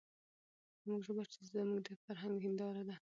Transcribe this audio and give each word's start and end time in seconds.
زموږ 0.81 0.99
ژبه 1.07 1.23
چې 1.31 1.39
زموږ 1.49 1.79
د 1.87 1.89
فرهنګ 2.05 2.35
هېنداره 2.45 2.81
ده، 2.87 2.95